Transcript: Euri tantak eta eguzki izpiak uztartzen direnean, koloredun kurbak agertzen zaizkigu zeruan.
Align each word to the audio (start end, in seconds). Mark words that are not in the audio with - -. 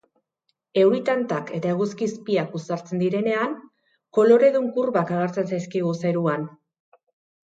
Euri 0.83 0.99
tantak 1.09 1.49
eta 1.57 1.73
eguzki 1.73 2.07
izpiak 2.11 2.55
uztartzen 2.59 3.03
direnean, 3.03 3.53
koloredun 4.19 4.71
kurbak 4.79 5.13
agertzen 5.19 5.51
zaizkigu 5.55 5.93
zeruan. 6.05 6.49